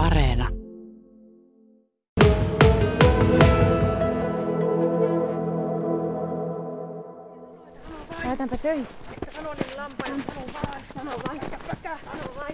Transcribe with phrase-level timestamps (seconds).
[0.00, 0.48] Areena.
[8.24, 8.86] Lähdetäänpä töihin.
[9.30, 11.40] Sano niin lampaille, sano vaan, sano vaan,
[12.04, 12.52] sano vaan.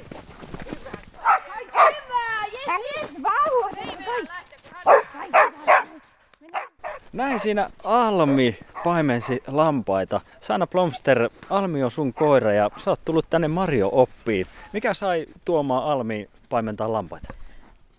[3.22, 3.70] Vauva!
[7.12, 10.20] Näin siinä Almi paimensi lampaita.
[10.40, 14.46] Saana Plomster, Almi on sun koira ja sä oot tullut tänne Mario oppiin.
[14.72, 17.34] Mikä sai tuomaan Almi paimentaa lampaita?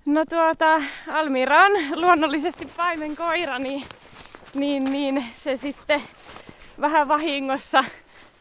[0.06, 3.84] No tuota, Almira on luonnollisesti paimen koira, niin,
[4.54, 6.02] niin, niin se sitten
[6.82, 7.84] vähän vahingossa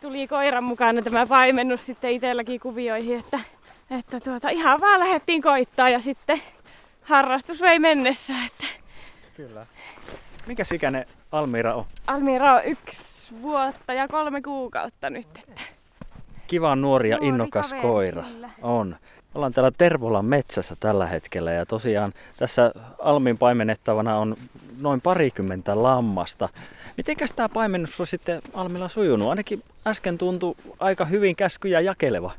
[0.00, 3.40] tuli koiran mukana tämä paimennus sitten itselläkin kuvioihin, että,
[3.90, 6.42] että tuota, ihan vaan lähdettiin koittaa ja sitten
[7.02, 8.34] harrastus vei mennessä.
[8.46, 8.66] Että
[9.36, 9.66] Kyllä.
[10.46, 11.84] Mikä ikäinen Almira on?
[12.06, 15.26] Almira on yksi vuotta ja kolme kuukautta nyt.
[15.48, 15.62] Että.
[16.46, 18.22] Kiva nuori ja Nuori innokas kaveri, koira.
[18.22, 18.50] kyllä.
[18.62, 18.96] On.
[19.34, 24.36] Ollaan täällä Tervolan metsässä tällä hetkellä ja tosiaan tässä Almin paimennettavana on
[24.80, 26.48] noin parikymmentä lammasta.
[26.96, 29.28] Mitenkäs tämä paimennus on sitten Almilla sujunut?
[29.30, 32.32] Ainakin äsken tuntui aika hyvin käskyjä jakeleva.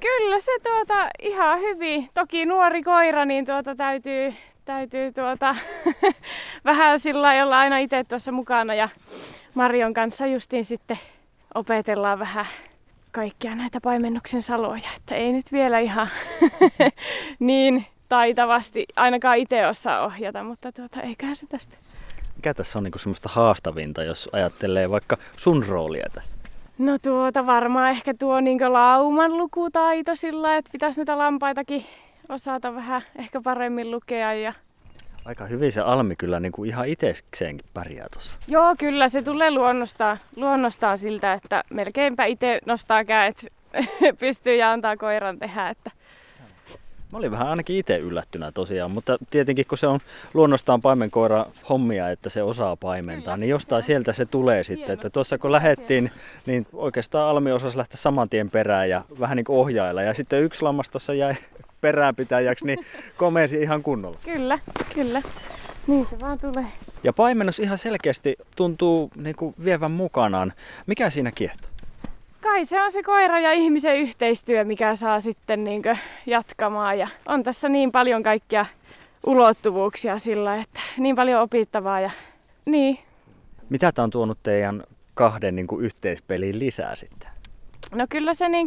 [0.00, 2.08] Kyllä se tuota ihan hyvin.
[2.14, 4.34] Toki nuori koira, niin tuota täytyy,
[4.70, 5.56] täytyy tuota
[6.64, 8.88] vähän sillä olla aina itse tuossa mukana ja
[9.54, 10.98] Marion kanssa justiin sitten
[11.54, 12.46] opetellaan vähän
[13.12, 16.08] kaikkia näitä paimennuksen saloja, että ei nyt vielä ihan
[17.38, 21.76] niin taitavasti ainakaan itse osaa ohjata, mutta tuota, eiköhän se tästä.
[22.36, 26.36] Mikä tässä on niinku semmoista haastavinta, jos ajattelee vaikka sun roolia tässä?
[26.78, 31.86] No tuota varmaan ehkä tuo niin lauman lukutaito sillä, että pitäisi näitä lampaitakin
[32.30, 34.32] osata vähän ehkä paremmin lukea.
[34.32, 34.52] Ja...
[35.24, 38.38] Aika hyvin se Almi kyllä niinku ihan itsekseenkin pärjää tuossa.
[38.48, 43.46] Joo, kyllä se tulee luonnostaan, luonnostaan siltä, että melkeinpä itse nostaa kädet
[44.20, 45.68] pystyy ja antaa koiran tehdä.
[45.68, 45.90] Että...
[47.12, 50.00] Mä olin vähän ainakin itse yllättynä tosiaan, mutta tietenkin kun se on
[50.34, 54.82] luonnostaan paimenkoira hommia, että se osaa paimentaa, Kyllä, niin jostain se- sieltä se tulee sitten.
[54.82, 56.10] Että hienosti tuossa se kun lähettiin,
[56.46, 60.02] niin oikeastaan Almi osasi lähteä saman tien perään ja vähän niin kuin ohjailla.
[60.02, 61.34] Ja sitten yksi lammas tuossa jäi
[61.80, 62.78] peräänpitäjäksi, niin
[63.16, 64.18] komensi ihan kunnolla.
[64.24, 64.58] Kyllä,
[64.94, 65.22] kyllä.
[65.86, 66.66] Niin se vaan tulee.
[67.04, 70.52] Ja paimennus ihan selkeästi tuntuu niin kuin vievän mukanaan.
[70.86, 71.70] Mikä siinä kiehtoo?
[72.40, 75.82] Kai se on se koira ja ihmisen yhteistyö, mikä saa sitten niin
[76.26, 76.98] jatkamaan.
[76.98, 78.66] Ja on tässä niin paljon kaikkia
[79.26, 82.00] ulottuvuuksia sillä, että niin paljon opittavaa.
[82.00, 82.10] Ja...
[82.66, 82.98] Niin,
[83.68, 87.28] Mitä tämä on tuonut teidän kahden niin kuin yhteispeliin lisää sitten?
[87.92, 88.66] no kyllä se niin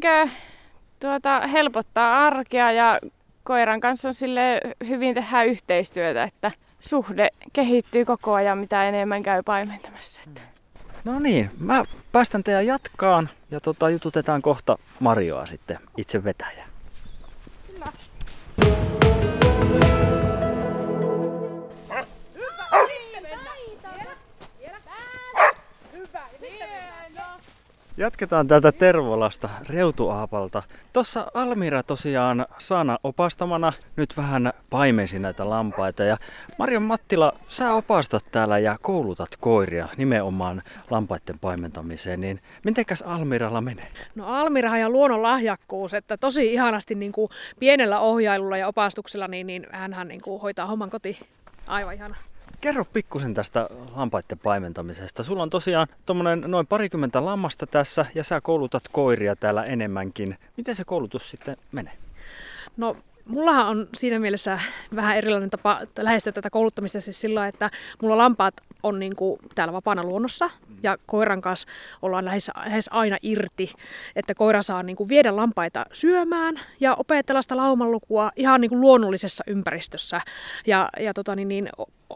[1.04, 3.00] tuota, helpottaa arkea ja
[3.44, 9.44] koiran kanssa on sille hyvin tehdä yhteistyötä, että suhde kehittyy koko ajan, mitä enemmän käy
[9.44, 10.22] paimentamassa.
[10.28, 10.42] Että.
[11.04, 16.66] No niin, mä päästän teidän jatkaan ja tota, jututetaan kohta Marjoa sitten itse vetäjä.
[28.04, 30.64] Jatketaan täältä Tervolasta, Reutuaapalta.
[30.94, 36.04] Tuossa Almira tosiaan Saana opastamana nyt vähän paimensi näitä lampaita.
[36.04, 36.18] Ja
[36.60, 42.22] Marjan Mattila, sä opastat täällä ja koulutat koiria nimenomaan lampaiden paimentamiseen.
[42.22, 43.88] Niin mitenkäs Almiralla menee?
[44.16, 49.48] No Almirahan ja luonnon lahjakkuus, että tosi ihanasti niin kuin pienellä ohjailulla ja opastuksella, niin,
[49.48, 51.18] niin hänhän niin kuin hoitaa homman kotiin.
[51.68, 52.16] Aivan ihana.
[52.62, 55.24] Kerro pikkusen tästä lampaiden paimentamisesta.
[55.24, 60.38] Sulla on tosiaan tommonen noin parikymmentä lammasta tässä ja sä koulutat koiria täällä enemmänkin.
[60.58, 61.94] Miten se koulutus sitten menee?
[62.78, 64.60] No mullahan on siinä mielessä
[64.96, 67.70] vähän erilainen tapa lähestyä tätä kouluttamista siis sillä että
[68.02, 68.54] mulla lampaat
[68.84, 70.50] on niin kuin täällä vapaana luonnossa
[70.84, 71.68] ja koiran kanssa
[72.02, 73.72] ollaan lähes, lähes aina irti,
[74.16, 78.82] että koira saa niin kuin viedä lampaita syömään ja opetella sitä laumanlukua ihan niin kuin
[78.82, 80.22] luonnollisessa ympäristössä.
[80.68, 81.70] Ja, ja tota, niin, niin,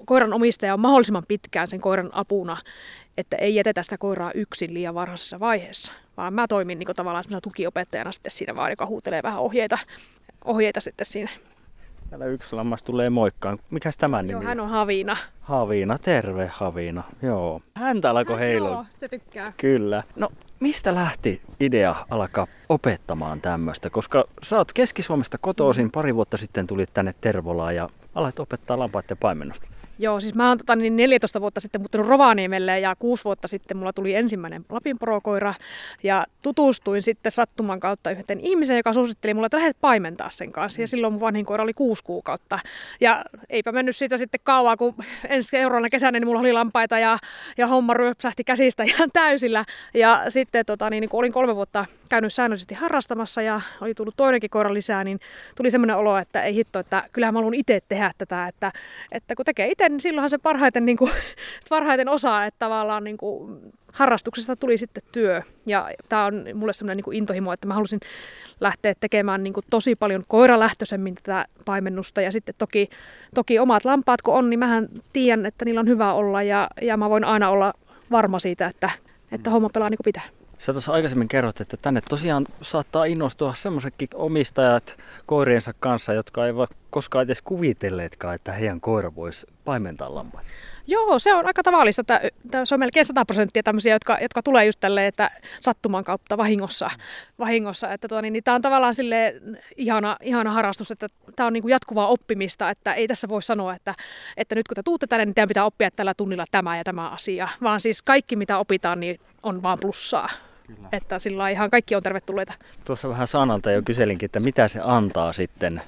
[0.05, 2.57] koiran omistaja on mahdollisimman pitkään sen koiran apuna,
[3.17, 7.23] että ei jätetä sitä koiraa yksin liian varhaisessa vaiheessa, vaan mä toimin niin kuin tavallaan
[7.43, 9.77] tukiopettajana sitten siinä vaan, joka huutelee vähän ohjeita,
[10.47, 11.31] ohjeita sitten siinä.
[12.09, 13.59] Täällä yksi lammas tulee moikkaan.
[13.69, 15.17] Mikäs tämä nimi Joo, hän on Havina.
[15.41, 17.03] Haviina, terve Haviina.
[17.21, 17.61] Joo.
[17.75, 18.69] Häntä alkoi heilua.
[18.69, 19.53] Joo, se tykkää.
[19.57, 20.03] Kyllä.
[20.15, 20.29] No,
[20.59, 23.89] mistä lähti idea alkaa opettamaan tämmöistä?
[23.89, 29.17] Koska sä oot Keski-Suomesta kotoisin, pari vuotta sitten tulit tänne Tervolaan ja aloit opettaa lampaiden
[29.17, 29.67] paimennusta.
[29.99, 33.77] Joo, siis mä oon tota, niin 14 vuotta sitten muuttanut Rovaniemelle ja 6 vuotta sitten
[33.77, 35.53] mulla tuli ensimmäinen Lapinporokoira
[36.03, 40.81] ja tutustuin sitten sattuman kautta yhteen ihmiseen, joka suositteli mulle, että lähdet paimentaa sen kanssa.
[40.81, 42.59] Ja silloin mun vanhin koira oli 6 kuukautta.
[42.99, 44.95] Ja eipä mennyt siitä sitten kauaa, kun
[45.29, 47.17] ensi seuraavana kesänä niin mulla oli lampaita ja,
[47.57, 49.65] ja homma ryöpsähti käsistä ihan täysillä.
[49.93, 54.49] Ja sitten tota, niin, kun olin kolme vuotta käynyt säännöllisesti harrastamassa ja oli tullut toinenkin
[54.49, 55.19] koira lisää, niin
[55.55, 58.71] tuli semmoinen olo, että ei hitto, että kyllähän mä haluan itse tehdä tätä, että,
[59.11, 61.11] että kun tekee itse, niin silloinhan se parhaiten, niin kuin,
[61.69, 63.59] parhaiten osaa, että tavallaan niin kuin,
[63.97, 65.41] harrastuksesta tuli sitten työ.
[65.65, 67.99] Ja tämä on mulle semmoinen niin intohimo, että mä halusin
[68.59, 72.21] lähteä tekemään niin kuin tosi paljon koiralähtöisemmin tätä paimennusta.
[72.21, 72.89] Ja sitten toki,
[73.35, 76.97] toki omat lampaat kun on, niin mähän tiedän, että niillä on hyvä olla ja, ja
[76.97, 77.73] mä voin aina olla
[78.11, 78.89] varma siitä, että,
[79.31, 80.46] että homma pelaa niin kuin pitää.
[80.57, 86.69] Sä tuossa aikaisemmin kerrot, että tänne tosiaan saattaa innostua semmoisetkin omistajat koiriensa kanssa, jotka eivät
[86.89, 90.49] koskaan edes kuvitelleetkaan, että heidän koira voisi paimentaa lampaita.
[90.87, 92.01] Joo, se on aika tavallista.
[92.01, 92.21] Että
[92.65, 96.89] se on melkein 100 prosenttia tämmöisiä, jotka, jotka tulee just tälleen, että sattuman kautta vahingossa.
[97.39, 97.93] vahingossa.
[97.93, 99.35] Että tuo, niin, niin tämä on tavallaan sille
[99.77, 103.75] ihana, ihana harrastus, että tämä on niin kuin jatkuvaa oppimista, että ei tässä voi sanoa,
[103.75, 103.95] että,
[104.37, 107.09] että nyt kun te tuutte tänne, niin teidän pitää oppia tällä tunnilla tämä ja tämä
[107.09, 107.47] asia.
[107.61, 110.29] Vaan siis kaikki, mitä opitaan, niin on vaan plussaa.
[110.67, 110.89] Kyllä.
[110.91, 112.53] Että sillä ihan kaikki on tervetulleita.
[112.85, 115.81] Tuossa vähän sanalta jo kyselinkin, että mitä se antaa sitten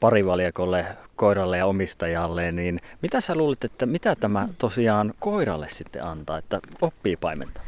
[0.00, 0.86] parivaljakolle
[1.16, 6.60] koiralle ja omistajalle, niin mitä sä luulet, että mitä tämä tosiaan koiralle sitten antaa, että
[6.80, 7.62] oppii paimentaa?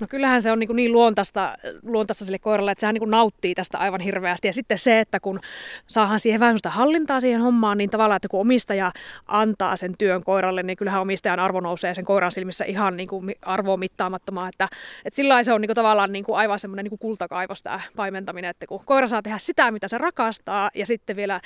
[0.00, 3.78] No kyllähän se on niin, niin luontaista, luontaista sille koiralle, että sehän niin nauttii tästä
[3.78, 4.48] aivan hirveästi.
[4.48, 5.40] Ja sitten se, että kun
[5.86, 8.92] saahan siihen vähän sitä hallintaa siihen hommaan, niin tavallaan, että kun omistaja
[9.26, 13.36] antaa sen työn koiralle, niin kyllähän omistajan arvo nousee sen koiran silmissä ihan niin kuin
[13.78, 14.48] mittaamattomaan.
[14.48, 14.68] Että,
[15.04, 18.50] että sillä se on niin kuin tavallaan niin kuin aivan semmoinen niin kultakaivos tämä paimentaminen,
[18.50, 21.40] että kun koira saa tehdä sitä, mitä se rakastaa, ja sitten vielä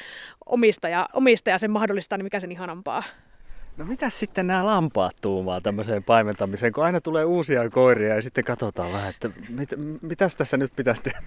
[0.46, 3.02] omistaja, omistaja sen mahdollistaa, niin mikä sen ihanampaa.
[3.78, 8.44] No mitä sitten nämä lampaat tuumaa tämmöiseen paimentamiseen, kun aina tulee uusia koiria ja sitten
[8.44, 9.70] katsotaan vähän, että mit,
[10.02, 11.18] mitäs tässä nyt pitäisi tehdä?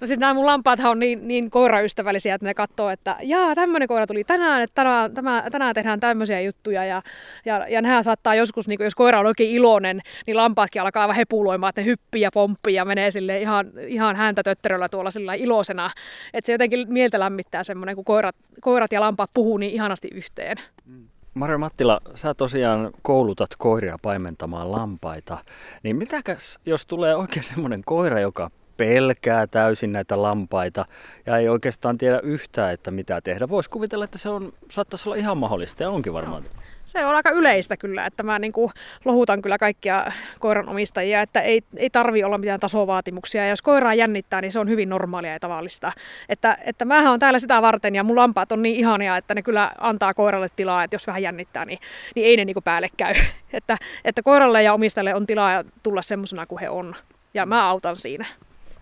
[0.00, 3.88] No siis nämä mun lampaathan on niin, niin koiraystävällisiä, että ne katsoo, että jaa, tämmöinen
[3.88, 7.02] koira tuli tänään, että tänään, tämä, tänään tehdään tämmöisiä juttuja ja,
[7.44, 11.16] ja, ja nehän saattaa joskus, niin jos koira on oikein iloinen, niin lampaatkin alkaa aivan
[11.16, 15.34] hepuloimaan, että ne hyppii ja pomppii ja menee sille ihan, ihan häntä tötteröllä tuolla sillä
[15.34, 15.90] iloisena.
[16.34, 20.56] Että se jotenkin mieltä lämmittää semmoinen, kun koirat, koirat ja lampaat puhuu niin ihanasti yhteen.
[20.84, 21.08] Mm.
[21.36, 25.38] Marja Mattila, sä tosiaan koulutat koiria paimentamaan lampaita.
[25.82, 30.84] Niin mitäkäs, jos tulee oikein semmoinen koira, joka pelkää täysin näitä lampaita
[31.26, 33.48] ja ei oikeastaan tiedä yhtään, että mitä tehdä.
[33.48, 36.42] Voisi kuvitella, että se on, saattaisi olla ihan mahdollista ja onkin varmaan.
[36.42, 36.48] No.
[36.86, 38.72] Se on aika yleistä kyllä, että mä niin kuin
[39.04, 43.42] lohutan kyllä kaikkia koiranomistajia, että ei, ei tarvi olla mitään tasovaatimuksia.
[43.42, 45.92] Ja jos koiraa jännittää, niin se on hyvin normaalia ja tavallista.
[46.28, 49.42] Että, että mähän on täällä sitä varten ja mun lampaat on niin ihania, että ne
[49.42, 51.78] kyllä antaa koiralle tilaa, että jos vähän jännittää, niin,
[52.14, 53.14] niin ei ne niin kuin päälle käy.
[53.52, 56.94] Että, että koiralle ja omistajalle on tilaa tulla semmoisena kuin he on.
[57.34, 58.26] Ja mä autan siinä.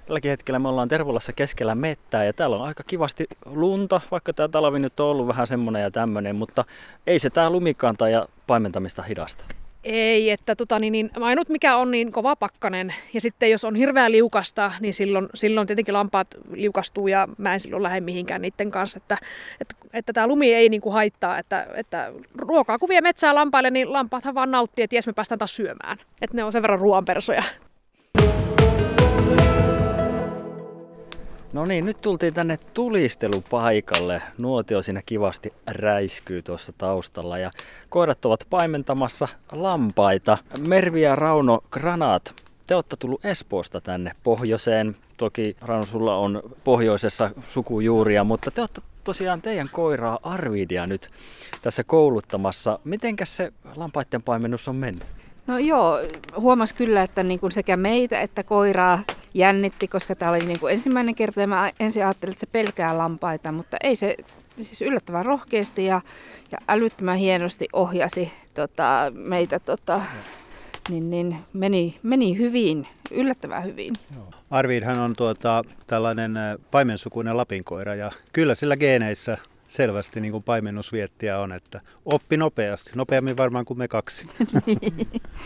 [0.07, 4.49] Tälläkin hetkellä me ollaan Tervolassa keskellä mettää ja täällä on aika kivasti lunta, vaikka tämä
[4.49, 6.65] talvi nyt on ollut vähän semmoinen ja tämmöinen, mutta
[7.07, 9.45] ei se tämä lumikanta ja paimentamista hidasta.
[9.85, 13.75] Ei, että tota, niin, niin, ainut mikä on niin kova pakkanen ja sitten jos on
[13.75, 18.71] hirveä liukasta, niin silloin, silloin tietenkin lampaat liukastuu ja mä en silloin lähde mihinkään niiden
[18.71, 18.97] kanssa.
[18.97, 19.19] Että,
[19.61, 23.93] että, että tämä lumi ei niin kuin haittaa, että, että ruokaa kuvia metsää lampaille, niin
[23.93, 25.99] lampaathan vaan nauttii, että jes me päästään taas syömään.
[26.23, 27.43] Että ne on sen verran ruoanpersoja.
[31.55, 34.23] No niin, nyt tultiin tänne tulistelupaikalle.
[34.39, 37.51] Nuotio siinä kivasti räiskyy tuossa taustalla ja
[37.89, 40.39] koirat ovat paimentamassa lampaita.
[40.69, 42.35] Mervi ja Rauno Granat,
[42.67, 44.97] te olette tullut Espoosta tänne pohjoiseen.
[45.17, 51.11] Toki Rauno, sulla on pohjoisessa sukujuuria, mutta te olette tosiaan teidän koiraa Arvidia nyt
[51.63, 52.79] tässä kouluttamassa.
[52.85, 55.05] Mitenkäs se lampaiden paimennus on mennyt?
[55.47, 55.99] No joo,
[56.37, 59.03] huomas kyllä, että niin kuin sekä meitä että koiraa
[59.35, 62.99] jännitti, koska tämä oli niin kuin ensimmäinen kerta ja mä ensin ajattelin, että se pelkää
[62.99, 64.17] lampaita, mutta ei se
[64.63, 66.01] siis yllättävän rohkeasti ja,
[66.53, 70.01] ja älyttömän hienosti ohjasi tota, meitä, tota,
[70.89, 73.93] niin, niin meni, meni hyvin, yllättävän hyvin.
[74.51, 76.39] Arvidhan on tuota, tällainen
[76.71, 79.39] paimensukuinen lapinkoira ja kyllä sillä geeneissä
[79.69, 84.27] selvästi niin kuin paimennusviettiä on, että oppi nopeasti, nopeammin varmaan kuin me kaksi.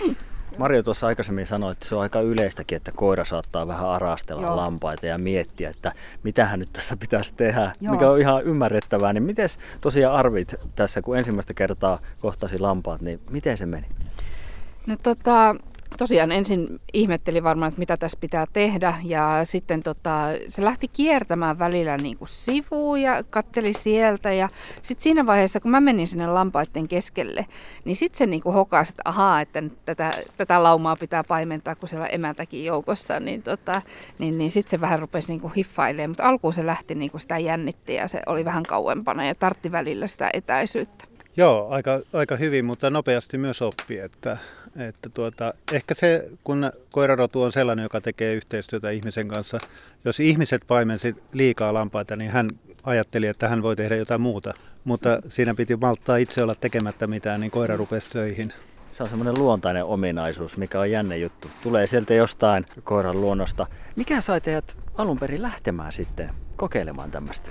[0.59, 4.57] Marjo tuossa aikaisemmin sanoi, että se on aika yleistäkin, että koira saattaa vähän arastella Joo.
[4.57, 7.93] lampaita ja miettiä, että mitä hän nyt tässä pitäisi tehdä, Joo.
[7.93, 9.13] mikä on ihan ymmärrettävää.
[9.13, 9.49] Niin miten
[9.81, 13.87] tosiaan arvit tässä, kun ensimmäistä kertaa kohtasi lampaat, niin miten se meni?
[14.87, 15.57] No tota,
[15.97, 21.59] tosiaan ensin ihmetteli varmaan, että mitä tässä pitää tehdä ja sitten tota, se lähti kiertämään
[21.59, 24.49] välillä niin kuin sivuun ja katteli sieltä ja
[24.83, 27.47] sitten siinä vaiheessa, kun mä menin sinne lampaiden keskelle,
[27.85, 31.89] niin sitten se niin kuin hokasi, että ahaa, että tätä, tätä laumaa pitää paimentaa, kun
[31.89, 33.83] siellä on joukossa, niin, tota,
[34.19, 37.21] niin, niin sitten se vähän rupesi niin kuin hiffailemaan, mutta alkuun se lähti niin kuin
[37.21, 41.05] sitä jännitti ja se oli vähän kauempana ja tartti välillä sitä etäisyyttä.
[41.37, 44.39] Joo, aika, aika hyvin, mutta nopeasti myös oppi, että
[44.79, 49.59] että tuota, ehkä se, kun koirarotu on sellainen, joka tekee yhteistyötä ihmisen kanssa,
[50.05, 52.51] jos ihmiset paimensi liikaa lampaita, niin hän
[52.83, 54.55] ajatteli, että hän voi tehdä jotain muuta.
[54.85, 58.53] Mutta siinä piti malttaa itse olla tekemättä mitään, niin koira rupesi töihin.
[58.93, 61.51] Se on semmoinen luontainen ominaisuus, mikä on jänne juttu.
[61.63, 63.67] Tulee sieltä jostain koiran luonnosta.
[63.97, 67.51] Mikä sai teidät alun perin lähtemään sitten kokeilemaan tämmöistä?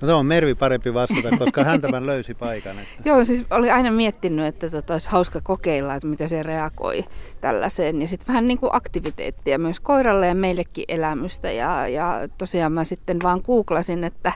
[0.00, 2.78] No on Mervi parempi vastata, koska hän tämän löysi paikan.
[2.78, 3.08] Että.
[3.08, 7.04] Joo, siis oli aina miettinyt, että tota, olisi hauska kokeilla, että miten se reagoi
[7.40, 8.00] tällaiseen.
[8.00, 11.50] Ja sitten vähän niin kuin aktiviteettia myös koiralle ja meillekin elämystä.
[11.50, 14.32] Ja, ja tosiaan mä sitten vaan googlasin, että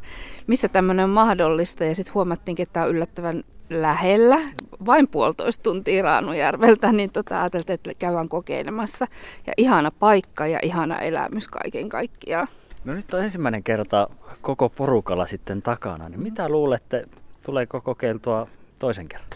[0.46, 1.84] missä tämmöinen on mahdollista.
[1.84, 4.38] Ja sitten huomattiin, että tämä on yllättävän lähellä,
[4.86, 9.06] vain puolitoista tuntia Raanujärveltä, niin tota, ajateltiin, että käydään kokeilemassa.
[9.46, 12.48] Ja ihana paikka ja ihana elämys kaiken kaikkiaan.
[12.84, 14.08] No nyt on ensimmäinen kerta
[14.40, 17.04] koko porukalla sitten takana, niin mitä luulette,
[17.42, 18.46] tuleeko kokeiltua
[18.78, 19.28] toisen kerran?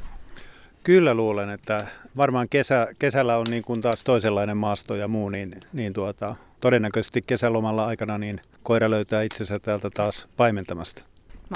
[0.84, 1.78] Kyllä luulen, että
[2.16, 7.22] varmaan kesä, kesällä on niin kuin taas toisenlainen maasto ja muu, niin, niin tuota, todennäköisesti
[7.22, 11.02] kesälomalla aikana niin koira löytää itsensä täältä taas paimentamasta.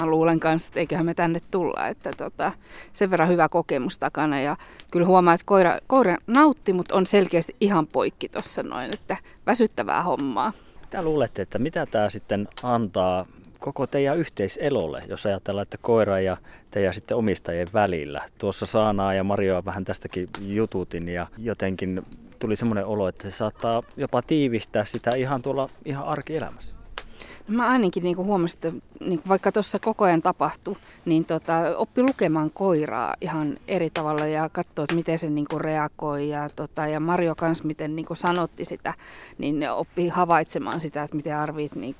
[0.01, 2.51] Mä luulen kanssa, että eiköhän me tänne tulla, että tota,
[2.93, 4.57] sen verran hyvä kokemus takana ja
[4.91, 10.03] kyllä huomaa, että koira, koira nautti, mutta on selkeästi ihan poikki tuossa noin, että väsyttävää
[10.03, 10.53] hommaa.
[10.89, 13.25] Mitä luulette, että mitä tämä sitten antaa
[13.59, 16.37] koko teidän yhteiselolle, jos ajatellaan, että koira ja
[16.71, 18.25] teidän sitten omistajien välillä.
[18.37, 22.03] Tuossa Saanaa ja Marjoa vähän tästäkin jututin ja jotenkin
[22.39, 26.78] tuli semmoinen olo, että se saattaa jopa tiivistää sitä ihan tuolla ihan arkielämässä.
[27.49, 30.75] Mä ainakin niin huomasin, että niin vaikka tuossa koko ajan tapahtui,
[31.05, 36.29] niin tota, oppi lukemaan koiraa ihan eri tavalla ja katsoa, että miten se niin reagoi.
[36.29, 38.93] Ja, tota, ja Marjo kanssa, miten niin sanotti sitä,
[39.37, 41.95] niin oppi havaitsemaan sitä, että miten arvit niin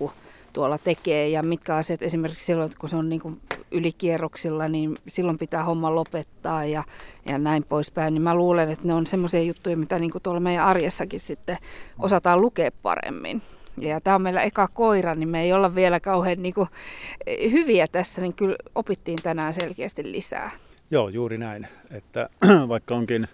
[0.53, 3.41] tuolla tekee ja mitkä asiat esimerkiksi silloin, kun se on niin kuin
[3.72, 6.84] ylikierroksilla, niin silloin pitää homma lopettaa ja,
[7.25, 8.13] ja näin poispäin.
[8.13, 11.58] Niin mä luulen, että ne on semmoisia juttuja, mitä niin kuin tuolla meidän arjessakin sitten
[12.00, 13.41] osataan lukea paremmin.
[13.82, 16.70] Ja tämä on meillä eka koira, niin me ei olla vielä kauhean niin kuin,
[17.52, 20.52] hyviä tässä, niin kyllä opittiin tänään selkeästi lisää.
[20.92, 21.68] Joo, juuri näin.
[21.92, 22.30] Että
[22.68, 23.28] vaikka onkin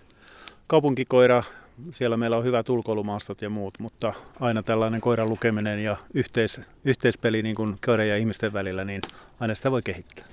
[0.67, 1.43] kaupunkikoira
[1.91, 7.41] siellä meillä on hyvät ulkoilumaastot ja muut, mutta aina tällainen koiran lukeminen ja yhteis, yhteispeli
[7.41, 9.01] niin kuin koiran ja ihmisten välillä, niin
[9.39, 10.25] aina sitä voi kehittää.